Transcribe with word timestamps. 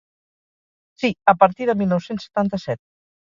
Sí, 1.01 1.11
a 1.35 1.35
partir 1.43 1.69
de 1.71 1.77
mil 1.83 1.91
nou-cents 1.93 2.27
setanta-set. 2.31 2.81